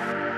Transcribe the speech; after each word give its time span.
Bye. 0.00 0.29